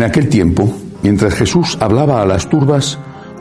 En 0.00 0.06
aquel 0.06 0.30
tiempo, 0.30 0.74
mientras 1.02 1.34
Jesús 1.34 1.76
hablaba 1.78 2.22
a 2.22 2.26
las 2.26 2.48
turbas, 2.48 2.98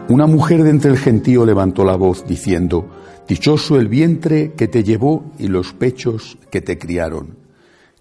una 0.10 0.28
mujer 0.28 0.64
de 0.64 0.72
entre 0.72 0.92
el 0.92 0.98
gentío 0.98 1.46
levantó 1.46 1.86
la 1.86 1.96
voz 1.96 2.28
diciendo, 2.28 2.86
Dichoso 3.30 3.80
el 3.80 3.88
vientre 3.88 4.52
que 4.58 4.68
te 4.68 4.84
llevó 4.84 5.32
y 5.40 5.48
los 5.48 5.72
pechos 5.72 6.38
que 6.52 6.60
te 6.60 6.78
criaron. 6.78 7.38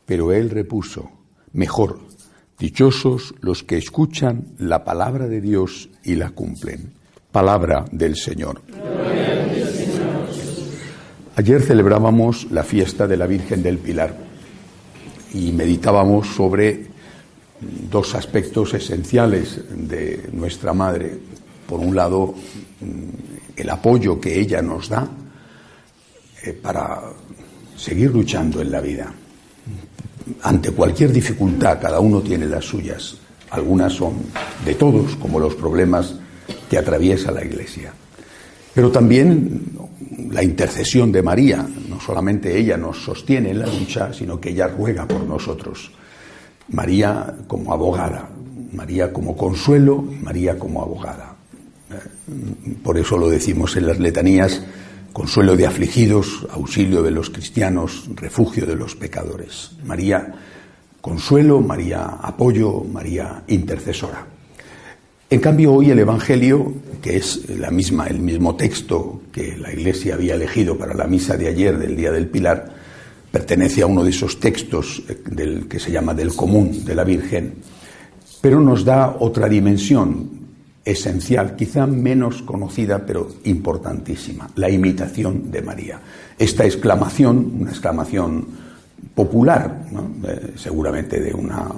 Pero 0.05 0.33
él 0.33 0.51
repuso, 0.51 1.09
Mejor, 1.53 2.01
dichosos 2.59 3.33
los 3.43 3.63
que 3.63 3.79
escuchan 3.79 4.47
la 4.59 4.83
palabra 4.83 5.29
de 5.29 5.41
Dios 5.41 5.89
y 6.03 6.17
la 6.17 6.31
cumplen. 6.31 6.95
Palabra 7.31 7.85
del 7.93 8.17
Señor. 8.17 8.63
Ayer 11.37 11.63
celebrábamos 11.63 12.51
la 12.51 12.65
fiesta 12.65 13.07
de 13.07 13.19
la 13.19 13.29
Virgen 13.29 13.63
del 13.63 13.79
Pilar 13.79 14.17
y 15.33 15.53
meditábamos 15.53 16.27
sobre 16.27 16.88
dos 17.61 18.15
aspectos 18.15 18.75
esenciales 18.75 19.61
de 19.71 20.29
nuestra 20.33 20.73
Madre. 20.73 21.19
Por 21.67 21.81
un 21.81 21.95
lado, 21.95 22.35
el 23.57 23.71
apoyo 23.71 24.21
que 24.21 24.39
ella 24.39 24.63
nos 24.63 24.89
da 24.89 25.09
eh, 26.43 26.53
para 26.53 27.01
seguir 27.77 28.11
luchando 28.11 28.61
en 28.61 28.71
la 28.71 28.81
vida. 28.81 29.13
Ante 30.43 30.71
cualquier 30.73 31.13
dificultad, 31.13 31.81
cada 31.81 32.01
uno 32.01 32.21
tiene 32.21 32.47
las 32.47 32.65
suyas. 32.65 33.17
Algunas 33.51 33.93
son 33.93 34.15
de 34.65 34.75
todos, 34.75 35.17
como 35.17 35.41
los 35.41 35.55
problemas 35.55 36.15
que 36.69 36.79
atraviesa 36.79 37.33
la 37.33 37.45
Iglesia. 37.45 37.93
Pero 38.75 38.91
también 38.91 39.65
la 40.31 40.43
intercesión 40.43 41.11
de 41.11 41.23
María, 41.23 41.67
no 41.89 42.01
solamente 42.01 42.57
ella 42.57 42.77
nos 42.77 43.03
sostiene 43.03 43.51
en 43.51 43.61
la 43.61 43.67
lucha, 43.67 44.13
sino 44.13 44.41
que 44.41 44.51
ella 44.51 44.69
ruega 44.69 45.07
por 45.07 45.23
nosotros. 45.25 45.91
María 46.69 47.35
como 47.47 47.73
abogada, 47.73 48.29
María 48.73 49.13
como 49.13 49.37
consuelo, 49.37 50.03
María 50.23 50.59
como 50.59 50.83
abogada. 50.83 51.35
Por 52.83 52.99
eso 52.99 53.17
lo 53.17 53.29
decimos 53.29 53.77
en 53.77 53.87
las 53.87 53.99
letanías, 53.99 54.63
consuelo 55.13 55.57
de 55.57 55.67
afligidos, 55.67 56.47
auxilio 56.51 57.03
de 57.03 57.11
los 57.11 57.31
cristianos, 57.31 58.09
refugio 58.15 58.67
de 58.67 58.77
los 58.77 58.95
pecadores. 58.95 59.73
María 59.85 60.35
consuelo, 61.01 61.61
María 61.61 62.05
apoyo, 62.21 62.85
María 62.85 63.43
intercesora. 63.49 64.27
En 65.31 65.41
cambio, 65.41 65.75
hoy 65.75 65.91
el 65.91 65.99
Evangelio, 65.99 66.73
que 67.03 67.17
es 67.17 67.49
la 67.51 67.71
misma, 67.71 68.07
el 68.07 68.19
mismo 68.21 68.57
texto 68.57 69.23
que 69.33 69.57
la 69.57 69.73
Iglesia 69.73 70.15
había 70.15 70.35
elegido 70.35 70.77
para 70.79 70.95
la 70.95 71.07
misa 71.07 71.37
de 71.37 71.49
ayer 71.49 71.79
del 71.79 71.97
Día 71.97 72.13
del 72.13 72.29
Pilar, 72.29 72.78
pertenece 73.31 73.83
a 73.83 73.87
uno 73.87 74.03
de 74.03 74.11
esos 74.11 74.41
textos 74.41 75.03
eh, 75.09 75.19
del 75.31 75.69
que 75.69 75.79
se 75.79 75.91
llama 75.91 76.15
del 76.15 76.35
común 76.35 76.85
de 76.85 76.95
la 76.95 77.05
Virgen, 77.05 77.55
pero 78.41 78.61
nos 78.61 78.85
da 78.85 79.17
otra 79.19 79.49
dimensión 79.49 80.39
esencial, 80.85 81.55
quizá 81.55 81.87
menos 81.87 82.43
conocida, 82.43 83.05
pero 83.05 83.29
importantísima, 83.45 84.49
la 84.57 84.71
imitación 84.71 85.51
de 85.51 85.61
María. 85.61 86.01
Esta 86.39 86.65
exclamación, 86.65 87.59
una 87.61 87.71
exclamación 87.71 88.47
popular, 89.15 89.85
seguramente 90.57 91.21
de 91.21 91.35
una, 91.35 91.69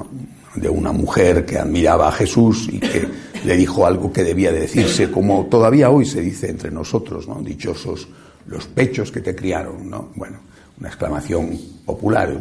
de 0.54 0.68
una 0.68 0.92
mujer 0.92 1.44
que 1.44 1.58
admiraba 1.58 2.08
a 2.08 2.12
Jesús 2.12 2.68
y 2.70 2.78
que 2.78 3.08
le 3.44 3.56
dijo 3.56 3.84
algo 3.84 4.12
que 4.12 4.22
debía 4.22 4.52
de 4.52 4.60
decirse, 4.60 5.10
como 5.10 5.46
todavía 5.46 5.90
hoy 5.90 6.04
se 6.04 6.20
dice 6.20 6.48
entre 6.48 6.70
nosotros, 6.70 7.26
¿no? 7.26 7.40
dichosos 7.42 8.06
los 8.46 8.66
pechos 8.66 9.10
que 9.10 9.20
te 9.20 9.34
criaron, 9.34 9.88
¿no? 9.88 10.08
Bueno, 10.16 10.38
una 10.80 10.88
exclamación 10.88 11.50
popular. 11.84 12.34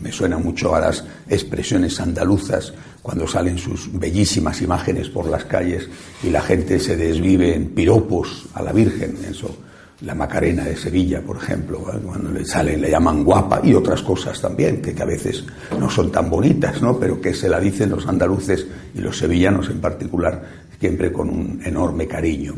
Me 0.00 0.12
suena 0.12 0.38
mucho 0.38 0.74
a 0.74 0.80
las 0.80 1.04
expresiones 1.28 2.00
andaluzas 2.00 2.72
cuando 3.02 3.26
salen 3.26 3.58
sus 3.58 3.90
bellísimas 3.92 4.62
imágenes 4.62 5.08
por 5.08 5.26
las 5.26 5.44
calles 5.44 5.88
y 6.22 6.30
la 6.30 6.40
gente 6.40 6.78
se 6.78 6.96
desvive 6.96 7.54
en 7.54 7.70
piropos 7.70 8.46
a 8.54 8.62
la 8.62 8.72
Virgen. 8.72 9.18
Eso, 9.28 9.56
la 10.02 10.14
Macarena 10.14 10.64
de 10.64 10.76
Sevilla, 10.76 11.20
por 11.20 11.36
ejemplo, 11.36 11.80
cuando 11.80 12.30
le 12.30 12.44
salen, 12.44 12.80
le 12.80 12.90
llaman 12.90 13.24
guapa 13.24 13.60
y 13.64 13.74
otras 13.74 14.02
cosas 14.02 14.40
también, 14.40 14.80
que, 14.80 14.94
que, 14.94 15.02
a 15.02 15.06
veces 15.06 15.44
no 15.78 15.90
son 15.90 16.12
tan 16.12 16.30
bonitas, 16.30 16.80
¿no? 16.80 16.98
pero 16.98 17.20
que 17.20 17.34
se 17.34 17.48
la 17.48 17.58
dicen 17.58 17.90
los 17.90 18.06
andaluces 18.06 18.66
y 18.94 19.00
los 19.00 19.18
sevillanos 19.18 19.68
en 19.68 19.80
particular, 19.80 20.42
siempre 20.78 21.12
con 21.12 21.28
un 21.28 21.60
enorme 21.64 22.06
cariño. 22.06 22.54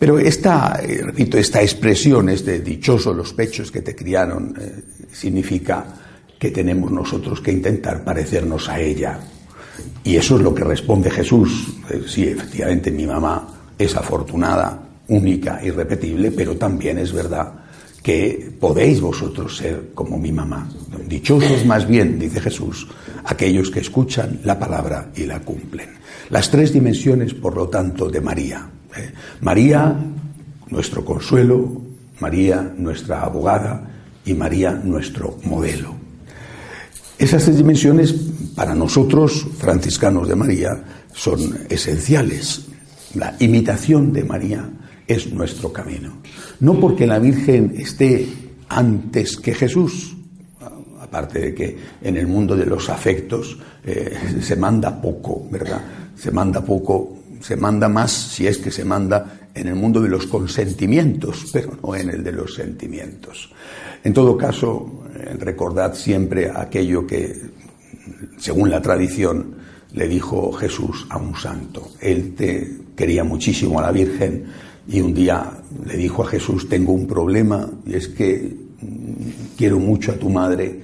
Pero 0.00 0.18
esta, 0.18 0.80
eh, 0.82 1.02
repito, 1.02 1.36
esta 1.36 1.60
expresión, 1.60 2.30
este 2.30 2.60
dichoso 2.60 3.12
los 3.12 3.34
pechos 3.34 3.70
que 3.70 3.82
te 3.82 3.94
criaron, 3.94 4.56
eh, 4.58 4.82
significa 5.12 5.84
que 6.38 6.50
tenemos 6.50 6.90
nosotros 6.90 7.42
que 7.42 7.52
intentar 7.52 8.02
parecernos 8.02 8.66
a 8.70 8.80
ella. 8.80 9.20
Y 10.02 10.16
eso 10.16 10.36
es 10.36 10.42
lo 10.42 10.54
que 10.54 10.64
responde 10.64 11.10
Jesús. 11.10 11.74
Eh, 11.90 12.00
sí, 12.06 12.28
efectivamente, 12.28 12.90
mi 12.90 13.06
mamá 13.06 13.74
es 13.76 13.94
afortunada, 13.94 14.82
única, 15.08 15.60
irrepetible, 15.62 16.30
pero 16.30 16.56
también 16.56 16.96
es 16.96 17.12
verdad 17.12 17.52
que 18.02 18.54
podéis 18.58 19.02
vosotros 19.02 19.58
ser 19.58 19.90
como 19.92 20.16
mi 20.16 20.32
mamá. 20.32 20.66
Dichosos 21.06 21.66
más 21.66 21.86
bien, 21.86 22.18
dice 22.18 22.40
Jesús, 22.40 22.88
aquellos 23.24 23.70
que 23.70 23.80
escuchan 23.80 24.40
la 24.44 24.58
palabra 24.58 25.10
y 25.14 25.26
la 25.26 25.40
cumplen. 25.40 25.90
Las 26.30 26.50
tres 26.50 26.72
dimensiones, 26.72 27.34
por 27.34 27.54
lo 27.54 27.68
tanto, 27.68 28.08
de 28.08 28.22
María. 28.22 28.79
¿Eh? 28.96 29.12
María, 29.40 29.96
nuestro 30.68 31.04
consuelo, 31.04 31.82
María, 32.20 32.72
nuestra 32.76 33.22
abogada, 33.22 33.90
y 34.24 34.34
María, 34.34 34.72
nuestro 34.72 35.38
modelo. 35.44 35.94
Esas 37.18 37.44
tres 37.44 37.56
dimensiones, 37.56 38.12
para 38.54 38.74
nosotros, 38.74 39.46
franciscanos 39.58 40.28
de 40.28 40.36
María, 40.36 40.70
son 41.12 41.66
esenciales. 41.68 42.66
La 43.14 43.36
imitación 43.40 44.12
de 44.12 44.24
María 44.24 44.70
es 45.06 45.32
nuestro 45.32 45.72
camino. 45.72 46.18
No 46.60 46.78
porque 46.78 47.06
la 47.06 47.18
Virgen 47.18 47.74
esté 47.76 48.26
antes 48.68 49.36
que 49.36 49.54
Jesús, 49.54 50.16
aparte 51.00 51.40
de 51.40 51.54
que 51.54 51.76
en 52.00 52.16
el 52.16 52.26
mundo 52.26 52.56
de 52.56 52.66
los 52.66 52.88
afectos 52.88 53.58
eh, 53.84 54.16
se 54.40 54.56
manda 54.56 55.00
poco, 55.00 55.46
¿verdad? 55.50 55.80
Se 56.14 56.30
manda 56.30 56.64
poco 56.64 57.19
se 57.40 57.56
manda 57.56 57.88
más, 57.88 58.12
si 58.12 58.46
es 58.46 58.58
que 58.58 58.70
se 58.70 58.84
manda, 58.84 59.40
en 59.54 59.68
el 59.68 59.74
mundo 59.74 60.00
de 60.00 60.08
los 60.08 60.26
consentimientos, 60.26 61.46
pero 61.52 61.76
no 61.82 61.94
en 61.94 62.10
el 62.10 62.22
de 62.22 62.32
los 62.32 62.54
sentimientos. 62.54 63.50
En 64.02 64.12
todo 64.12 64.36
caso, 64.36 65.04
eh, 65.14 65.36
recordad 65.38 65.94
siempre 65.94 66.50
aquello 66.54 67.06
que, 67.06 67.36
según 68.38 68.70
la 68.70 68.80
tradición, 68.80 69.56
le 69.92 70.08
dijo 70.08 70.52
Jesús 70.52 71.06
a 71.10 71.18
un 71.18 71.34
santo. 71.34 71.90
Él 72.00 72.34
te 72.34 72.78
quería 72.96 73.24
muchísimo 73.24 73.78
a 73.80 73.82
la 73.82 73.92
Virgen 73.92 74.46
y 74.86 75.00
un 75.00 75.12
día 75.12 75.50
le 75.84 75.96
dijo 75.96 76.22
a 76.22 76.26
Jesús, 76.26 76.68
tengo 76.68 76.92
un 76.92 77.06
problema 77.06 77.68
y 77.86 77.94
es 77.94 78.08
que 78.08 78.56
mm, 78.80 79.56
quiero 79.56 79.78
mucho 79.78 80.12
a 80.12 80.16
tu 80.16 80.30
madre 80.30 80.80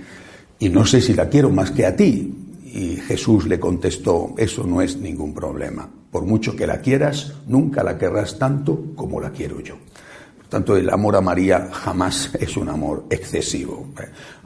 y 0.59 0.69
no 0.69 0.85
sé 0.85 1.01
si 1.01 1.15
la 1.15 1.29
quiero 1.29 1.51
más 1.51 1.71
que 1.71 1.87
a 1.87 1.95
ti. 1.95 2.33
Y 2.65 2.97
Jesús 2.97 3.47
le 3.47 3.59
contestó, 3.59 4.35
eso 4.37 4.65
no 4.65 4.83
es 4.83 4.99
ningún 4.99 5.33
problema. 5.33 5.89
Por 6.17 6.25
mucho 6.25 6.57
que 6.57 6.67
la 6.67 6.81
quieras, 6.81 7.35
nunca 7.47 7.85
la 7.85 7.99
querrás 7.99 8.39
tanto 8.39 8.95
como 8.95 9.21
la 9.21 9.33
quiero 9.33 9.61
yo. 9.61 9.75
Por 10.39 10.47
tanto, 10.47 10.75
el 10.75 10.89
amor 10.89 11.15
a 11.15 11.21
María 11.21 11.69
jamás 11.71 12.31
es 12.41 12.57
un 12.57 12.71
amor 12.71 13.05
excesivo. 13.11 13.89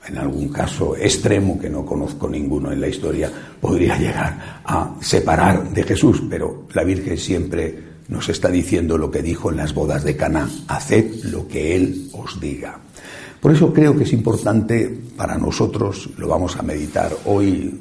En 0.09 0.19
algún 0.19 0.49
caso 0.49 0.97
extremo, 0.97 1.61
que 1.61 1.71
no 1.71 1.87
conozco 1.87 2.29
ninguno 2.29 2.73
en 2.73 2.81
la 2.81 2.89
historia, 2.89 3.31
podría 3.61 3.97
llegar 3.97 4.63
a 4.65 4.97
separar 5.01 5.71
de 5.71 5.85
Jesús, 5.85 6.25
pero 6.29 6.67
la 6.75 6.83
Virgen 6.83 7.17
siempre 7.17 7.79
nos 8.09 8.29
está 8.29 8.49
diciendo 8.49 8.99
lo 8.99 9.09
que 9.09 9.23
dijo 9.23 9.53
en 9.53 9.59
las 9.59 9.73
bodas 9.73 10.03
de 10.03 10.17
Caná, 10.17 10.51
haced 10.67 11.23
lo 11.27 11.47
que 11.47 11.77
Él 11.77 12.11
os 12.15 12.41
diga. 12.41 12.81
Por 13.41 13.53
eso 13.53 13.73
creo 13.73 13.97
que 13.97 14.03
es 14.03 14.13
importante 14.13 15.03
para 15.17 15.39
nosotros, 15.39 16.11
lo 16.19 16.27
vamos 16.27 16.57
a 16.57 16.63
meditar 16.63 17.13
hoy 17.27 17.79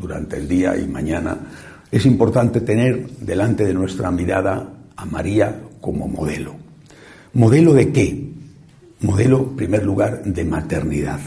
durante 0.00 0.38
el 0.38 0.48
día 0.48 0.76
y 0.76 0.88
mañana, 0.88 1.38
es 1.94 2.06
importante 2.06 2.60
tener 2.60 3.08
delante 3.20 3.64
de 3.64 3.72
nuestra 3.72 4.10
mirada 4.10 4.68
a 4.96 5.04
María 5.04 5.60
como 5.80 6.08
modelo. 6.08 6.56
¿Modelo 7.34 7.72
de 7.72 7.92
qué? 7.92 8.32
Modelo, 9.02 9.50
en 9.50 9.56
primer 9.56 9.84
lugar, 9.84 10.24
de 10.24 10.44
maternidad. 10.44 11.20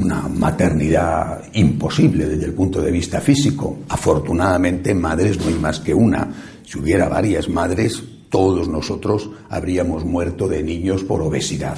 Una 0.00 0.22
maternidad 0.28 1.42
imposible 1.52 2.24
desde 2.24 2.46
el 2.46 2.54
punto 2.54 2.80
de 2.80 2.90
vista 2.90 3.20
físico. 3.20 3.80
Afortunadamente, 3.90 4.94
madres 4.94 5.38
no 5.40 5.48
hay 5.48 5.58
más 5.58 5.78
que 5.80 5.92
una. 5.92 6.32
Si 6.64 6.78
hubiera 6.78 7.06
varias 7.06 7.50
madres, 7.50 8.02
todos 8.30 8.66
nosotros 8.66 9.28
habríamos 9.50 10.06
muerto 10.06 10.48
de 10.48 10.62
niños 10.62 11.04
por 11.04 11.20
obesidad 11.20 11.76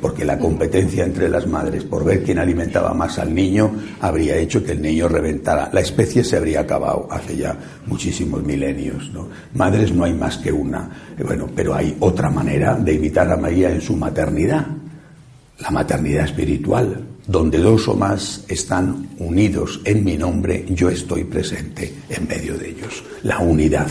porque 0.00 0.24
la 0.24 0.38
competencia 0.38 1.04
entre 1.04 1.28
las 1.28 1.46
madres 1.46 1.84
por 1.84 2.04
ver 2.04 2.22
quién 2.22 2.38
alimentaba 2.38 2.94
más 2.94 3.18
al 3.18 3.34
niño 3.34 3.72
habría 4.00 4.36
hecho 4.36 4.64
que 4.64 4.72
el 4.72 4.82
niño 4.82 5.08
reventara. 5.08 5.70
La 5.72 5.80
especie 5.80 6.24
se 6.24 6.36
habría 6.36 6.60
acabado 6.60 7.08
hace 7.10 7.36
ya 7.36 7.56
muchísimos 7.86 8.42
milenios. 8.42 9.10
Madres 9.54 9.92
no 9.92 10.04
hay 10.04 10.14
más 10.14 10.38
que 10.38 10.52
una. 10.52 10.90
Eh, 11.18 11.22
bueno, 11.22 11.48
pero 11.54 11.74
hay 11.74 11.96
otra 12.00 12.30
manera 12.30 12.74
de 12.76 12.94
imitar 12.94 13.30
a 13.30 13.36
María 13.36 13.70
en 13.70 13.80
su 13.80 13.96
maternidad, 13.96 14.66
la 15.58 15.70
maternidad 15.70 16.24
espiritual. 16.24 17.08
donde 17.26 17.56
dos 17.56 17.88
o 17.88 17.94
más 17.94 18.44
están 18.48 19.08
unidos 19.18 19.80
en 19.86 20.04
mi 20.04 20.18
nombre, 20.18 20.66
yo 20.68 20.90
estoy 20.90 21.24
presente 21.24 21.90
en 22.10 22.28
medio 22.28 22.58
de 22.58 22.68
ellos. 22.68 23.02
La 23.22 23.38
unidad. 23.38 23.88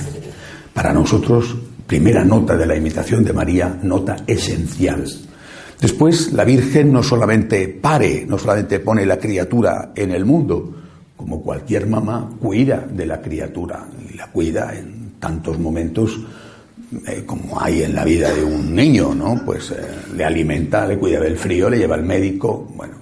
Para 0.72 0.94
nosotros, 0.94 1.56
primera 1.88 2.24
nota 2.24 2.56
de 2.56 2.68
la 2.68 2.76
imitación 2.76 3.24
de 3.24 3.34
María, 3.34 3.80
nota 3.82 4.18
esencial. 4.28 5.04
Después, 5.84 6.32
la 6.32 6.46
Virgen 6.46 6.94
no 6.94 7.04
solamente 7.04 7.68
pare, 7.68 8.26
no 8.26 8.38
solamente 8.38 8.80
pone 8.80 9.06
la 9.06 9.18
criatura 9.18 9.92
en 9.94 10.12
el 10.12 10.24
mundo, 10.24 10.74
como 11.18 11.42
cualquier 11.42 11.88
mamá 11.88 12.30
cuida 12.40 12.88
de 12.90 13.06
la 13.06 13.22
criatura 13.22 13.86
y 14.10 14.16
la 14.16 14.28
cuida 14.28 14.74
en 14.74 15.16
tantos 15.20 15.60
momentos 15.60 16.22
eh, 17.06 17.24
como 17.26 17.60
hay 17.60 17.84
en 17.84 17.96
la 17.96 18.06
vida 18.06 18.32
de 18.32 18.46
un 18.46 18.74
niño, 18.74 19.14
¿no? 19.14 19.42
Pues 19.46 19.72
eh, 19.72 19.76
le 20.16 20.24
alimenta, 20.24 20.88
le 20.88 20.98
cuida 20.98 21.20
del 21.20 21.36
frío, 21.36 21.70
le 21.70 21.80
lleva 21.80 21.96
al 21.96 22.04
médico, 22.04 22.66
bueno, 22.78 22.94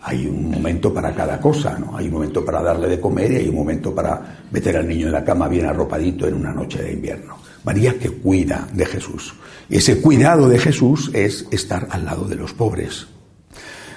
hay 0.00 0.26
un 0.26 0.50
momento 0.52 0.94
para 0.94 1.14
cada 1.14 1.38
cosa, 1.38 1.78
¿no? 1.78 1.94
Hay 1.94 2.06
un 2.06 2.14
momento 2.14 2.42
para 2.42 2.62
darle 2.62 2.88
de 2.88 2.98
comer 2.98 3.32
y 3.32 3.36
hay 3.36 3.48
un 3.50 3.56
momento 3.56 3.94
para 3.94 4.46
meter 4.50 4.78
al 4.78 4.88
niño 4.88 5.08
en 5.08 5.12
la 5.12 5.22
cama 5.22 5.46
bien 5.46 5.66
arropadito 5.66 6.26
en 6.26 6.36
una 6.36 6.54
noche 6.54 6.82
de 6.82 6.94
invierno. 6.94 7.36
María 7.66 7.98
que 7.98 8.10
cuida 8.10 8.68
de 8.72 8.86
Jesús. 8.86 9.34
Y 9.68 9.78
ese 9.78 10.00
cuidado 10.00 10.48
de 10.48 10.56
Jesús 10.56 11.10
es 11.12 11.48
estar 11.50 11.88
al 11.90 12.04
lado 12.04 12.28
de 12.28 12.36
los 12.36 12.54
pobres. 12.54 13.08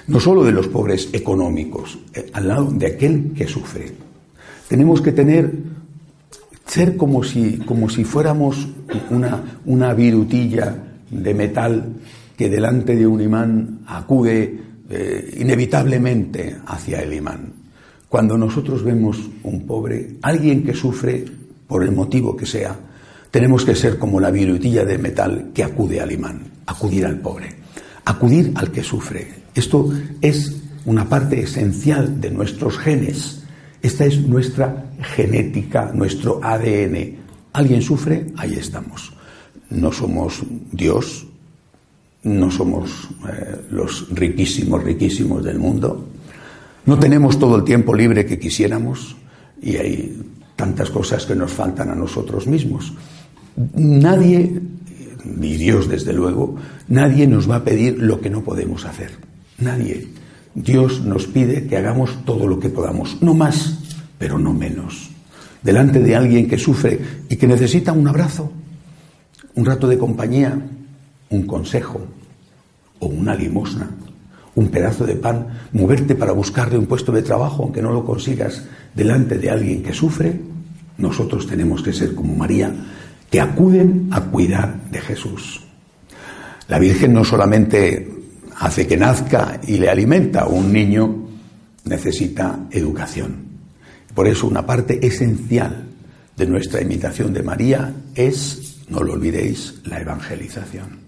No 0.08 0.18
solo 0.18 0.42
de 0.42 0.50
los 0.50 0.66
pobres 0.66 1.08
económicos, 1.12 1.96
eh, 2.12 2.28
al 2.32 2.48
lado 2.48 2.68
de 2.72 2.88
aquel 2.88 3.32
que 3.32 3.46
sufre. 3.46 3.92
Tenemos 4.66 5.00
que 5.00 5.12
tener, 5.12 5.52
ser 6.66 6.96
como 6.96 7.22
si, 7.22 7.58
como 7.58 7.88
si 7.88 8.02
fuéramos 8.02 8.66
una, 9.08 9.60
una 9.64 9.94
virutilla 9.94 10.76
de 11.08 11.32
metal 11.32 11.94
que 12.36 12.50
delante 12.50 12.96
de 12.96 13.06
un 13.06 13.20
imán 13.20 13.82
acude 13.86 14.58
eh, 14.90 15.36
inevitablemente 15.38 16.56
hacia 16.66 17.02
el 17.02 17.12
imán. 17.12 17.52
Cuando 18.08 18.36
nosotros 18.36 18.82
vemos 18.82 19.30
un 19.44 19.64
pobre, 19.64 20.16
alguien 20.22 20.64
que 20.64 20.74
sufre 20.74 21.24
por 21.68 21.84
el 21.84 21.92
motivo 21.92 22.36
que 22.36 22.46
sea, 22.46 22.89
tenemos 23.30 23.64
que 23.64 23.74
ser 23.74 23.98
como 23.98 24.20
la 24.20 24.30
virutilla 24.30 24.84
de 24.84 24.98
metal 24.98 25.50
que 25.54 25.62
acude 25.62 26.00
al 26.00 26.12
imán, 26.12 26.42
acudir 26.66 27.06
al 27.06 27.18
pobre, 27.20 27.54
acudir 28.04 28.52
al 28.56 28.72
que 28.72 28.82
sufre. 28.82 29.28
Esto 29.54 29.90
es 30.20 30.56
una 30.84 31.08
parte 31.08 31.40
esencial 31.40 32.20
de 32.20 32.30
nuestros 32.30 32.78
genes. 32.78 33.42
Esta 33.82 34.04
es 34.04 34.20
nuestra 34.20 34.90
genética, 35.00 35.90
nuestro 35.94 36.40
ADN. 36.42 37.16
¿Alguien 37.52 37.82
sufre? 37.82 38.26
Ahí 38.36 38.54
estamos. 38.54 39.12
No 39.70 39.92
somos 39.92 40.42
Dios, 40.72 41.26
no 42.24 42.50
somos 42.50 43.08
eh, 43.28 43.56
los 43.70 44.08
riquísimos, 44.10 44.82
riquísimos 44.82 45.44
del 45.44 45.58
mundo. 45.58 46.06
No 46.86 46.98
tenemos 46.98 47.38
todo 47.38 47.56
el 47.56 47.64
tiempo 47.64 47.94
libre 47.94 48.26
que 48.26 48.38
quisiéramos 48.38 49.16
y 49.62 49.76
hay 49.76 50.22
tantas 50.56 50.90
cosas 50.90 51.24
que 51.24 51.34
nos 51.34 51.52
faltan 51.52 51.90
a 51.90 51.94
nosotros 51.94 52.46
mismos. 52.46 52.92
Nadie, 53.74 54.60
ni 55.24 55.56
Dios 55.56 55.88
desde 55.88 56.12
luego, 56.12 56.56
nadie 56.88 57.26
nos 57.26 57.50
va 57.50 57.56
a 57.56 57.64
pedir 57.64 57.98
lo 57.98 58.20
que 58.20 58.30
no 58.30 58.42
podemos 58.42 58.84
hacer. 58.84 59.10
Nadie. 59.58 60.08
Dios 60.54 61.04
nos 61.04 61.26
pide 61.26 61.66
que 61.66 61.76
hagamos 61.76 62.24
todo 62.24 62.46
lo 62.46 62.58
que 62.58 62.70
podamos, 62.70 63.18
no 63.20 63.34
más, 63.34 63.78
pero 64.18 64.38
no 64.38 64.52
menos. 64.52 65.10
Delante 65.62 66.00
de 66.00 66.16
alguien 66.16 66.48
que 66.48 66.58
sufre 66.58 66.98
y 67.28 67.36
que 67.36 67.46
necesita 67.46 67.92
un 67.92 68.08
abrazo, 68.08 68.50
un 69.54 69.66
rato 69.66 69.86
de 69.86 69.98
compañía, 69.98 70.58
un 71.28 71.46
consejo 71.46 72.00
o 72.98 73.06
una 73.06 73.34
limosna, 73.34 73.90
un 74.54 74.68
pedazo 74.68 75.06
de 75.06 75.16
pan, 75.16 75.46
moverte 75.72 76.14
para 76.14 76.32
buscarle 76.32 76.78
un 76.78 76.86
puesto 76.86 77.12
de 77.12 77.22
trabajo 77.22 77.62
aunque 77.62 77.82
no 77.82 77.92
lo 77.92 78.04
consigas 78.04 78.64
delante 78.94 79.38
de 79.38 79.50
alguien 79.50 79.82
que 79.82 79.92
sufre, 79.92 80.40
nosotros 80.98 81.46
tenemos 81.46 81.82
que 81.82 81.92
ser 81.92 82.14
como 82.14 82.34
María 82.34 82.74
que 83.30 83.40
acuden 83.40 84.08
a 84.10 84.20
cuidar 84.22 84.90
de 84.90 85.00
Jesús. 85.00 85.60
La 86.68 86.78
Virgen 86.78 87.12
no 87.12 87.24
solamente 87.24 88.08
hace 88.58 88.86
que 88.86 88.96
nazca 88.96 89.60
y 89.66 89.78
le 89.78 89.88
alimenta, 89.88 90.46
un 90.46 90.72
niño 90.72 91.28
necesita 91.84 92.66
educación. 92.70 93.50
Por 94.14 94.26
eso 94.26 94.46
una 94.46 94.66
parte 94.66 95.04
esencial 95.06 95.86
de 96.36 96.46
nuestra 96.46 96.80
imitación 96.80 97.32
de 97.32 97.42
María 97.42 97.94
es, 98.14 98.82
no 98.88 99.02
lo 99.02 99.12
olvidéis, 99.12 99.80
la 99.84 100.00
evangelización. 100.00 100.98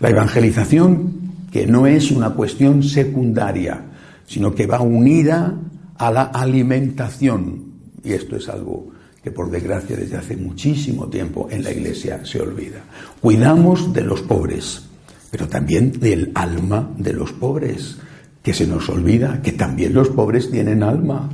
La 0.00 0.10
evangelización 0.10 1.26
que 1.50 1.66
no 1.66 1.86
es 1.86 2.10
una 2.10 2.30
cuestión 2.30 2.82
secundaria, 2.82 3.80
sino 4.26 4.54
que 4.54 4.66
va 4.66 4.80
unida 4.80 5.54
a 5.98 6.10
la 6.10 6.22
alimentación. 6.24 7.72
Y 8.02 8.12
esto 8.12 8.36
es 8.36 8.48
algo 8.48 8.90
que 9.26 9.32
por 9.32 9.50
desgracia 9.50 9.96
desde 9.96 10.18
hace 10.18 10.36
muchísimo 10.36 11.08
tiempo 11.08 11.48
en 11.50 11.64
la 11.64 11.72
Iglesia 11.72 12.24
se 12.24 12.40
olvida. 12.40 12.84
Cuidamos 13.20 13.92
de 13.92 14.02
los 14.02 14.22
pobres, 14.22 14.84
pero 15.32 15.48
también 15.48 15.98
del 15.98 16.30
alma 16.32 16.92
de 16.96 17.12
los 17.12 17.32
pobres, 17.32 17.96
que 18.40 18.54
se 18.54 18.68
nos 18.68 18.88
olvida 18.88 19.42
que 19.42 19.50
también 19.50 19.94
los 19.94 20.10
pobres 20.10 20.48
tienen 20.48 20.84
alma. 20.84 21.28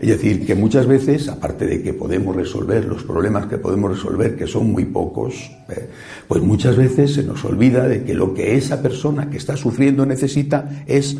Es 0.00 0.08
decir, 0.08 0.46
que 0.46 0.54
muchas 0.54 0.86
veces, 0.86 1.28
aparte 1.28 1.66
de 1.66 1.82
que 1.82 1.92
podemos 1.92 2.34
resolver 2.34 2.86
los 2.86 3.04
problemas 3.04 3.44
que 3.44 3.58
podemos 3.58 3.90
resolver, 3.90 4.34
que 4.34 4.46
son 4.46 4.72
muy 4.72 4.86
pocos, 4.86 5.50
¿eh? 5.68 5.90
pues 6.26 6.42
muchas 6.42 6.76
veces 6.78 7.12
se 7.12 7.24
nos 7.24 7.44
olvida 7.44 7.86
de 7.86 8.04
que 8.04 8.14
lo 8.14 8.32
que 8.32 8.56
esa 8.56 8.80
persona 8.80 9.28
que 9.28 9.36
está 9.36 9.54
sufriendo 9.54 10.06
necesita 10.06 10.82
es 10.86 11.18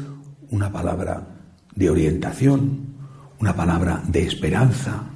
una 0.51 0.73
palabra 0.73 1.37
de 1.75 1.91
orientación, 1.91 2.95
una 3.41 3.55
palabra 3.55 4.03
de 4.09 4.23
esperanza, 4.23 5.11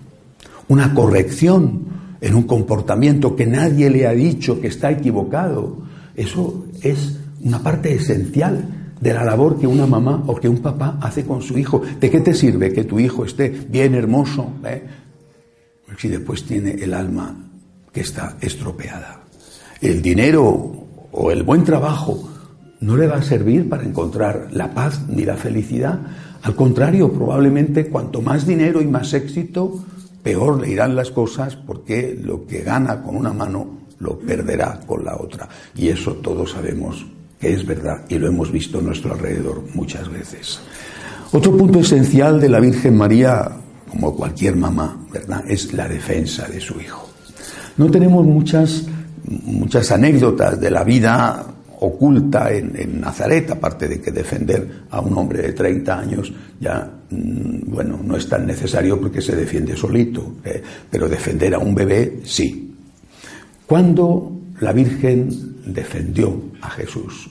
una 0.68 0.94
corrección 0.94 1.86
en 2.20 2.34
un 2.34 2.44
comportamiento 2.44 3.34
que 3.34 3.46
nadie 3.46 3.90
le 3.90 4.06
ha 4.06 4.12
dicho 4.12 4.60
que 4.60 4.68
está 4.68 4.90
equivocado. 4.90 5.78
Eso 6.14 6.66
es 6.82 7.18
una 7.42 7.62
parte 7.62 7.94
esencial 7.94 8.94
de 9.00 9.12
la 9.12 9.24
labor 9.24 9.58
que 9.58 9.66
una 9.66 9.86
mamá 9.86 10.22
o 10.28 10.36
que 10.36 10.48
un 10.48 10.58
papá 10.58 10.98
hace 11.00 11.24
con 11.24 11.42
su 11.42 11.58
hijo. 11.58 11.82
¿De 12.00 12.08
qué 12.08 12.20
te 12.20 12.32
sirve 12.32 12.72
que 12.72 12.84
tu 12.84 13.00
hijo 13.00 13.24
esté 13.24 13.48
bien 13.48 13.94
hermoso 13.94 14.52
eh? 14.64 14.84
si 15.98 16.08
después 16.08 16.44
tiene 16.44 16.70
el 16.74 16.94
alma 16.94 17.34
que 17.92 18.00
está 18.00 18.36
estropeada? 18.40 19.24
El 19.80 20.00
dinero 20.00 20.86
o 21.10 21.30
el 21.32 21.42
buen 21.42 21.64
trabajo 21.64 22.30
no 22.80 22.96
le 22.96 23.08
va 23.08 23.16
a 23.16 23.22
servir 23.22 23.68
para 23.68 23.84
encontrar 23.84 24.48
la 24.52 24.72
paz 24.72 25.08
ni 25.08 25.24
la 25.24 25.36
felicidad. 25.36 25.98
Al 26.42 26.54
contrario, 26.54 27.12
probablemente 27.12 27.86
cuanto 27.86 28.22
más 28.22 28.46
dinero 28.46 28.80
y 28.80 28.86
más 28.86 29.12
éxito, 29.14 29.84
peor 30.22 30.60
le 30.60 30.70
irán 30.70 30.94
las 30.94 31.10
cosas 31.10 31.56
porque 31.56 32.18
lo 32.22 32.46
que 32.46 32.62
gana 32.62 33.02
con 33.02 33.16
una 33.16 33.32
mano 33.32 33.82
lo 33.98 34.18
perderá 34.18 34.80
con 34.86 35.04
la 35.04 35.16
otra. 35.16 35.48
Y 35.76 35.88
eso 35.88 36.14
todos 36.14 36.52
sabemos 36.52 37.04
que 37.38 37.52
es 37.52 37.66
verdad 37.66 38.04
y 38.08 38.18
lo 38.18 38.28
hemos 38.28 38.50
visto 38.50 38.78
a 38.78 38.82
nuestro 38.82 39.14
alrededor 39.14 39.62
muchas 39.74 40.10
veces. 40.10 40.60
Otro 41.32 41.56
punto 41.56 41.80
esencial 41.80 42.40
de 42.40 42.48
la 42.48 42.60
Virgen 42.60 42.96
María, 42.96 43.50
como 43.90 44.14
cualquier 44.14 44.54
mamá, 44.56 45.06
¿verdad?, 45.10 45.44
es 45.48 45.72
la 45.72 45.88
defensa 45.88 46.46
de 46.46 46.60
su 46.60 46.80
hijo. 46.80 47.08
No 47.76 47.90
tenemos 47.90 48.24
muchas, 48.24 48.84
muchas 49.24 49.90
anécdotas 49.90 50.60
de 50.60 50.70
la 50.70 50.84
vida 50.84 51.51
oculta 51.82 52.52
en, 52.52 53.00
Nazaret, 53.00 53.50
aparte 53.50 53.88
de 53.88 54.00
que 54.00 54.10
defender 54.10 54.84
a 54.90 55.00
un 55.00 55.16
hombre 55.18 55.42
de 55.42 55.52
30 55.52 55.98
años 55.98 56.32
ya, 56.60 56.88
mm, 57.10 57.70
bueno, 57.70 58.00
no 58.02 58.16
es 58.16 58.28
tan 58.28 58.46
necesario 58.46 59.00
porque 59.00 59.20
se 59.20 59.34
defiende 59.34 59.76
solito, 59.76 60.36
eh, 60.44 60.62
pero 60.90 61.08
defender 61.08 61.54
a 61.54 61.58
un 61.58 61.74
bebé 61.74 62.20
sí. 62.24 62.74
Cuando 63.66 64.32
la 64.60 64.72
Virgen 64.72 65.28
defendió 65.66 66.40
a 66.60 66.70
Jesús, 66.70 67.28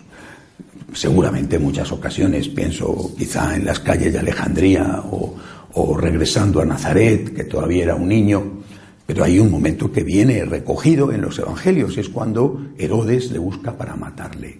seguramente 0.93 1.55
en 1.55 1.63
muchas 1.63 1.91
ocasiones, 1.91 2.49
pienso 2.49 3.13
quizá 3.17 3.55
en 3.55 3.65
las 3.65 3.79
calles 3.79 4.11
de 4.11 4.19
Alejandría 4.19 5.01
o, 5.09 5.35
o 5.73 5.97
regresando 5.97 6.61
a 6.61 6.65
Nazaret, 6.65 7.33
que 7.33 7.45
todavía 7.45 7.83
era 7.83 7.95
un 7.95 8.09
niño, 8.09 8.60
pero 9.11 9.25
hay 9.25 9.39
un 9.39 9.51
momento 9.51 9.91
que 9.91 10.05
viene 10.05 10.45
recogido 10.45 11.11
en 11.11 11.19
los 11.19 11.37
evangelios, 11.37 11.97
es 11.97 12.07
cuando 12.07 12.67
Herodes 12.77 13.29
le 13.31 13.39
busca 13.39 13.77
para 13.77 13.97
matarle. 13.97 14.57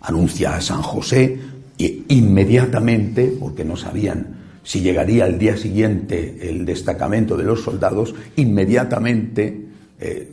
Anuncia 0.00 0.56
a 0.56 0.60
San 0.60 0.82
José 0.82 1.38
y 1.78 2.02
inmediatamente, 2.08 3.32
porque 3.38 3.64
no 3.64 3.76
sabían 3.76 4.38
si 4.64 4.80
llegaría 4.80 5.26
al 5.26 5.38
día 5.38 5.56
siguiente 5.56 6.36
el 6.42 6.64
destacamento 6.64 7.36
de 7.36 7.44
los 7.44 7.62
soldados, 7.62 8.12
inmediatamente 8.34 9.66
eh, 10.00 10.32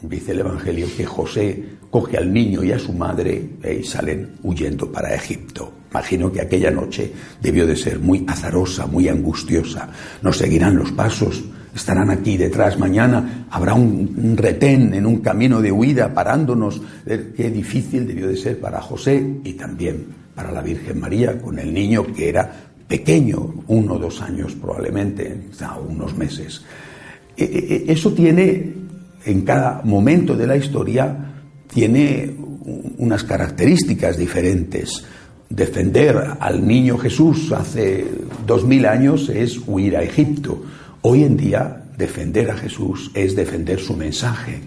dice 0.00 0.30
el 0.30 0.38
Evangelio 0.38 0.86
que 0.96 1.04
José 1.04 1.64
coge 1.90 2.18
al 2.18 2.32
niño 2.32 2.62
y 2.62 2.70
a 2.70 2.78
su 2.78 2.92
madre 2.92 3.50
eh, 3.64 3.80
y 3.82 3.84
salen 3.84 4.34
huyendo 4.44 4.92
para 4.92 5.12
Egipto. 5.12 5.72
Imagino 5.90 6.30
que 6.30 6.42
aquella 6.42 6.70
noche 6.70 7.10
debió 7.42 7.66
de 7.66 7.74
ser 7.74 7.98
muy 7.98 8.24
azarosa, 8.28 8.86
muy 8.86 9.08
angustiosa. 9.08 9.90
Nos 10.22 10.36
seguirán 10.36 10.76
los 10.76 10.92
pasos 10.92 11.42
estarán 11.78 12.10
aquí 12.10 12.36
detrás 12.36 12.78
mañana, 12.78 13.46
habrá 13.50 13.74
un, 13.74 14.36
retén 14.36 14.92
en 14.94 15.06
un 15.06 15.20
camino 15.20 15.62
de 15.62 15.72
huida 15.72 16.12
parándonos. 16.12 16.82
Qué 17.06 17.50
difícil 17.50 18.06
debió 18.06 18.28
de 18.28 18.36
ser 18.36 18.60
para 18.60 18.80
José 18.80 19.40
y 19.44 19.54
también 19.54 20.06
para 20.34 20.52
la 20.52 20.60
Virgen 20.60 21.00
María 21.00 21.40
con 21.40 21.58
el 21.58 21.72
niño 21.72 22.06
que 22.12 22.28
era 22.28 22.52
pequeño, 22.86 23.64
uno 23.68 23.94
o 23.94 23.98
dos 23.98 24.20
años 24.22 24.54
probablemente, 24.54 25.48
unos 25.88 26.16
meses. 26.16 26.64
E, 27.36 27.44
e, 27.44 27.74
e, 27.88 27.92
eso 27.92 28.12
tiene, 28.12 28.74
en 29.24 29.42
cada 29.42 29.82
momento 29.84 30.36
de 30.36 30.46
la 30.46 30.56
historia, 30.56 31.14
tiene 31.72 32.34
unas 32.98 33.24
características 33.24 34.16
diferentes. 34.16 35.04
Defender 35.48 36.36
al 36.40 36.66
niño 36.66 36.98
Jesús 36.98 37.52
hace 37.52 38.04
dos 38.46 38.64
mil 38.64 38.84
años 38.84 39.28
es 39.28 39.58
huir 39.66 39.96
a 39.96 40.02
Egipto. 40.02 40.62
Hoy 41.02 41.22
en 41.22 41.36
día 41.36 41.84
defender 41.96 42.50
a 42.50 42.56
Jesús 42.56 43.10
es 43.14 43.36
defender 43.36 43.78
su 43.78 43.96
mensaje, 43.96 44.60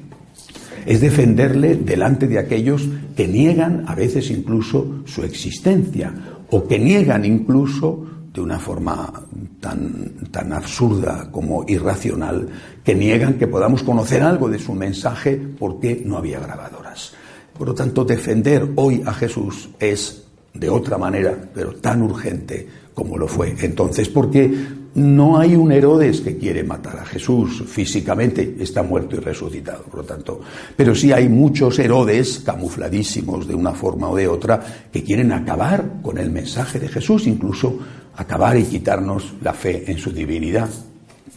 es 0.85 1.01
defenderle 1.01 1.75
delante 1.75 2.27
de 2.27 2.39
aquellos 2.39 2.87
que 3.15 3.27
niegan 3.27 3.83
a 3.87 3.95
veces 3.95 4.31
incluso 4.31 5.03
su 5.05 5.23
existencia 5.23 6.13
o 6.49 6.67
que 6.67 6.79
niegan 6.79 7.25
incluso 7.25 8.05
de 8.33 8.41
una 8.41 8.59
forma 8.59 9.11
tan, 9.59 10.29
tan 10.31 10.53
absurda 10.53 11.29
como 11.31 11.65
irracional, 11.67 12.47
que 12.83 12.95
niegan 12.95 13.33
que 13.33 13.47
podamos 13.47 13.83
conocer 13.83 14.23
algo 14.23 14.49
de 14.49 14.59
su 14.59 14.73
mensaje 14.73 15.35
porque 15.59 16.01
no 16.05 16.17
había 16.17 16.39
grabadoras. 16.39 17.13
Por 17.57 17.67
lo 17.67 17.75
tanto, 17.75 18.05
defender 18.05 18.69
hoy 18.75 19.03
a 19.05 19.13
Jesús 19.13 19.69
es 19.79 20.20
de 20.53 20.69
otra 20.69 20.97
manera, 20.97 21.37
pero 21.53 21.73
tan 21.75 22.01
urgente 22.01 22.67
como 22.93 23.17
lo 23.17 23.27
fue 23.27 23.55
entonces, 23.61 24.09
porque 24.09 24.51
no 24.93 25.39
hay 25.39 25.55
un 25.55 25.71
Herodes 25.71 26.19
que 26.19 26.37
quiere 26.37 26.63
matar 26.63 26.99
a 26.99 27.05
Jesús 27.05 27.63
físicamente, 27.65 28.57
está 28.59 28.83
muerto 28.83 29.15
y 29.15 29.19
resucitado, 29.19 29.83
por 29.83 30.01
lo 30.01 30.03
tanto. 30.03 30.41
Pero 30.75 30.93
sí 30.93 31.13
hay 31.13 31.29
muchos 31.29 31.79
Herodes, 31.79 32.41
camufladísimos 32.45 33.47
de 33.47 33.55
una 33.55 33.71
forma 33.71 34.09
o 34.09 34.15
de 34.15 34.27
otra, 34.27 34.61
que 34.91 35.03
quieren 35.03 35.31
acabar 35.31 36.01
con 36.01 36.17
el 36.17 36.29
mensaje 36.29 36.79
de 36.79 36.89
Jesús, 36.89 37.25
incluso 37.27 37.79
acabar 38.17 38.57
y 38.57 38.63
quitarnos 38.63 39.33
la 39.41 39.53
fe 39.53 39.89
en 39.89 39.97
su 39.97 40.11
divinidad. 40.11 40.69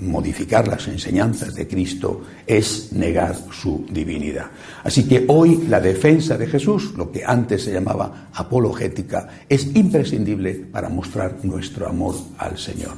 Modificar 0.01 0.67
las 0.67 0.89
enseñanzas 0.89 1.55
de 1.55 1.69
Cristo 1.69 2.23
es 2.47 2.93
negar 2.93 3.37
su 3.53 3.87
divinidad. 3.89 4.47
Así 4.83 5.05
que 5.05 5.25
hoy 5.29 5.67
la 5.69 5.81
defensa 5.81 6.37
de 6.37 6.47
Jesús, 6.47 6.95
lo 6.97 7.13
que 7.13 7.25
antes 7.25 7.63
se 7.63 7.73
llamaba 7.73 8.31
apologética, 8.33 9.29
es 9.49 9.75
imprescindible 9.77 10.55
para 10.55 10.89
mostrar 10.89 11.37
nuestro 11.45 11.89
amor 11.89 12.17
al 12.39 12.59
Señor. 12.59 12.95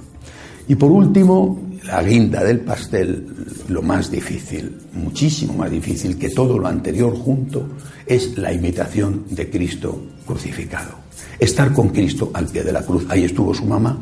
Y 0.69 0.75
por 0.75 0.91
último, 0.91 1.61
la 1.85 2.03
guinda 2.03 2.43
del 2.43 2.61
pastel, 2.61 3.27
lo 3.69 3.83
más 3.83 4.11
difícil, 4.11 4.77
muchísimo 4.95 5.55
más 5.55 5.71
difícil 5.71 6.19
que 6.19 6.31
todo 6.31 6.59
lo 6.59 6.67
anterior 6.67 7.17
junto, 7.17 7.69
es 8.07 8.37
la 8.37 8.53
imitación 8.53 9.25
de 9.31 9.49
Cristo 9.49 10.03
crucificado. 10.27 10.95
Estar 11.39 11.73
con 11.73 11.91
Cristo 11.91 12.31
al 12.35 12.47
pie 12.47 12.65
de 12.65 12.73
la 12.73 12.83
cruz. 12.83 13.07
Ahí 13.09 13.25
estuvo 13.25 13.55
su 13.55 13.65
mamá. 13.65 13.97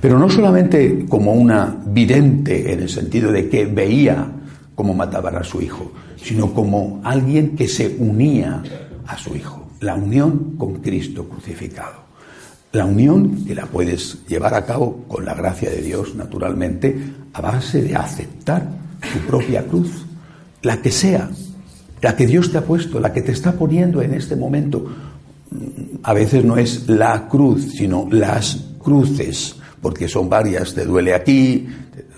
Pero 0.00 0.18
no 0.18 0.28
solamente 0.28 1.06
como 1.08 1.32
una 1.32 1.76
vidente 1.86 2.72
en 2.72 2.80
el 2.80 2.88
sentido 2.88 3.32
de 3.32 3.48
que 3.48 3.66
veía 3.66 4.26
cómo 4.74 4.94
mataban 4.94 5.36
a 5.36 5.44
su 5.44 5.60
hijo, 5.60 5.92
sino 6.16 6.52
como 6.52 7.00
alguien 7.04 7.56
que 7.56 7.68
se 7.68 7.96
unía 7.98 8.62
a 9.06 9.18
su 9.18 9.34
hijo. 9.36 9.70
La 9.80 9.94
unión 9.94 10.56
con 10.56 10.76
Cristo 10.76 11.28
crucificado. 11.28 12.02
La 12.72 12.86
unión 12.86 13.44
que 13.44 13.54
la 13.54 13.66
puedes 13.66 14.24
llevar 14.26 14.54
a 14.54 14.64
cabo 14.64 15.04
con 15.06 15.24
la 15.24 15.34
gracia 15.34 15.70
de 15.70 15.82
Dios, 15.82 16.14
naturalmente, 16.14 16.96
a 17.32 17.40
base 17.40 17.82
de 17.82 17.94
aceptar 17.94 18.66
tu 19.12 19.18
propia 19.26 19.64
cruz, 19.64 20.06
la 20.62 20.80
que 20.80 20.90
sea, 20.90 21.28
la 22.00 22.16
que 22.16 22.26
Dios 22.26 22.50
te 22.50 22.58
ha 22.58 22.64
puesto, 22.64 22.98
la 22.98 23.12
que 23.12 23.22
te 23.22 23.32
está 23.32 23.52
poniendo 23.52 24.00
en 24.00 24.14
este 24.14 24.36
momento. 24.36 24.86
A 26.02 26.14
veces 26.14 26.44
no 26.44 26.56
es 26.56 26.88
la 26.88 27.28
cruz, 27.28 27.72
sino 27.76 28.08
las 28.10 28.58
cruces, 28.78 29.56
porque 29.82 30.08
son 30.08 30.30
varias, 30.30 30.74
te 30.74 30.86
duele 30.86 31.12
aquí, 31.12 31.68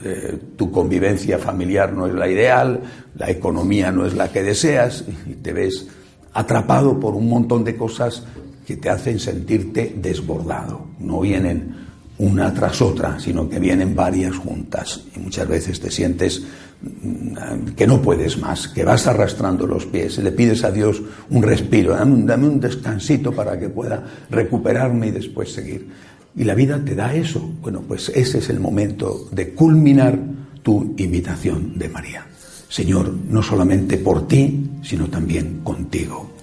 eh, 0.05 0.39
tu 0.55 0.71
convivencia 0.71 1.39
familiar 1.39 1.93
no 1.93 2.07
es 2.07 2.15
la 2.15 2.29
ideal, 2.29 2.81
la 3.17 3.31
economía 3.31 3.91
no 3.91 4.07
es 4.07 4.15
la 4.15 4.31
que 4.31 4.43
deseas, 4.43 5.05
y 5.27 5.33
te 5.33 5.53
ves 5.55 5.89
atrapado 6.35 7.01
por 7.01 7.15
un 7.15 7.29
montón 7.29 7.65
de 7.65 7.75
cosas 7.75 8.23
que 8.67 8.77
te 8.77 8.91
hacen 8.91 9.19
sentirte 9.19 9.95
desbordado. 9.97 10.87
No 10.99 11.21
vienen 11.21 11.75
una 12.19 12.53
tras 12.55 12.81
otra, 12.81 13.19
sino 13.19 13.49
que 13.49 13.59
vienen 13.59 13.95
varias 13.95 14.37
juntas. 14.37 15.01
Y 15.17 15.21
muchas 15.21 15.49
veces 15.49 15.81
te 15.81 15.91
sientes 15.91 16.43
mm, 16.83 17.69
que 17.77 17.87
no 17.87 18.01
puedes 18.01 18.39
más, 18.39 18.69
que 18.69 18.85
vas 18.85 19.07
arrastrando 19.07 19.67
los 19.67 19.87
pies, 19.87 20.19
le 20.19 20.33
pides 20.33 20.65
a 20.65 20.71
Dios 20.71 21.03
un 21.31 21.43
respiro, 21.43 21.95
dame 21.97 22.47
un, 22.47 22.61
descansito 22.61 23.33
para 23.33 23.59
que 23.59 23.69
pueda 23.69 24.05
recuperarme 24.31 25.09
y 25.09 25.13
después 25.13 25.53
seguir. 25.53 25.89
Y 26.37 26.45
la 26.45 26.55
vida 26.55 26.83
te 26.85 26.95
da 26.95 27.15
eso. 27.15 27.41
Bueno, 27.63 27.83
pues 27.87 28.09
ese 28.09 28.39
es 28.39 28.51
el 28.51 28.61
momento 28.61 29.29
de 29.31 29.51
culminar 29.51 30.19
tu 30.63 30.95
imitación 30.97 31.79
de 31.79 31.89
María. 31.89 32.27
Señor, 32.69 33.15
no 33.29 33.43
solamente 33.43 33.99
por 33.99 34.27
ti, 34.27 34.69
sino 34.83 35.09
también 35.09 35.61
contigo 35.63 36.35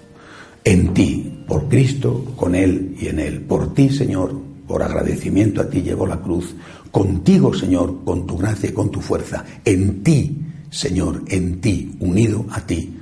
en 0.63 0.93
ti, 0.93 1.43
por 1.47 1.67
Cristo, 1.67 2.33
con 2.35 2.55
Él 2.55 2.95
y 2.99 3.07
en 3.07 3.19
Él. 3.19 3.41
Por 3.41 3.73
ti, 3.73 3.89
Señor, 3.89 4.39
por 4.67 4.83
agradecimiento 4.83 5.61
a 5.61 5.69
ti 5.69 5.81
llegó 5.81 6.05
la 6.05 6.21
cruz. 6.21 6.55
Contigo, 6.91 7.53
Señor, 7.53 8.03
con 8.03 8.27
tu 8.27 8.37
gracia 8.37 8.69
y 8.69 8.73
con 8.73 8.91
tu 8.91 9.01
fuerza. 9.01 9.43
En 9.65 10.03
ti, 10.03 10.37
Señor, 10.69 11.23
en 11.27 11.59
ti, 11.59 11.95
unido 11.99 12.45
a 12.51 12.61
ti, 12.61 12.97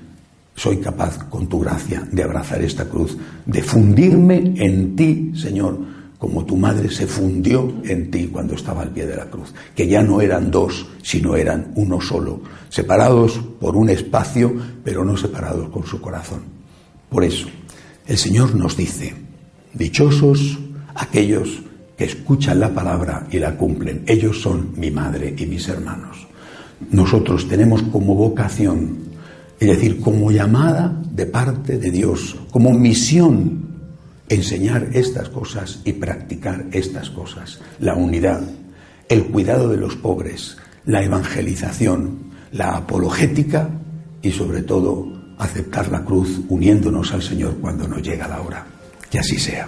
soy 0.55 0.77
capaz 0.77 1.17
con 1.29 1.48
tu 1.48 1.60
gracia 1.60 2.08
de 2.12 2.24
abrazar 2.24 2.62
esta 2.62 2.86
cruz, 2.86 3.17
de 3.46 3.62
fundirme 3.62 4.53
en 4.58 4.96
ti, 4.96 5.31
Señor, 5.36 5.79
como 6.20 6.46
tu 6.46 6.58
madre 6.58 6.92
se 6.92 7.08
fundió 7.08 7.74
en 7.86 8.12
ti 8.12 8.28
cuando 8.28 8.54
estaba 8.54 8.82
al 8.82 8.90
pie 8.90 9.08
de 9.08 9.16
la 9.16 9.30
cruz, 9.30 9.54
que 9.74 9.88
ya 9.88 10.04
no 10.04 10.20
eran 10.20 10.52
dos, 10.52 10.86
sino 11.02 11.38
eran 11.38 11.72
uno 11.76 12.02
solo, 12.02 12.42
separados 12.68 13.40
por 13.60 13.78
un 13.78 13.90
espacio, 13.90 14.54
pero 14.84 15.06
no 15.06 15.16
separados 15.16 15.70
con 15.70 15.86
su 15.86 16.02
corazón. 16.02 16.42
Por 17.10 17.24
eso, 17.24 17.48
el 18.06 18.18
Señor 18.18 18.54
nos 18.54 18.76
dice, 18.76 19.16
dichosos 19.74 20.60
aquellos 20.94 21.62
que 21.98 22.04
escuchan 22.04 22.60
la 22.60 22.74
palabra 22.74 23.26
y 23.32 23.40
la 23.40 23.56
cumplen. 23.56 24.04
Ellos 24.06 24.42
son 24.42 24.74
mi 24.76 24.92
madre 24.92 25.34
y 25.38 25.46
mis 25.46 25.70
hermanos. 25.70 26.28
Nosotros 26.92 27.48
tenemos 27.48 27.82
como 27.84 28.16
vocación, 28.16 28.98
es 29.58 29.70
decir, 29.70 30.02
como 30.02 30.32
llamada 30.32 31.02
de 31.12 31.26
parte 31.26 31.78
de 31.78 31.92
Dios, 31.92 32.36
como 32.52 32.72
misión, 32.72 33.69
enseñar 34.30 34.90
estas 34.94 35.30
cosas 35.30 35.82
y 35.84 35.94
practicar 35.94 36.66
estas 36.72 37.10
cosas. 37.10 37.60
La 37.80 37.96
unidad, 37.96 38.42
el 39.10 39.26
cuidado 39.26 39.70
de 39.70 39.78
los 39.78 39.96
pobres, 39.96 40.58
la 40.86 41.04
evangelización, 41.04 42.32
la 42.52 42.78
apologética 42.78 43.70
y 44.22 44.32
sobre 44.32 44.62
todo 44.62 45.08
aceptar 45.38 45.92
la 45.92 46.04
cruz 46.04 46.42
uniéndonos 46.50 47.14
al 47.14 47.24
Señor 47.24 47.58
cuando 47.60 47.88
nos 47.88 48.02
llega 48.02 48.28
la 48.28 48.42
hora. 48.42 48.66
Que 49.10 49.20
así 49.20 49.40
sea. 49.40 49.68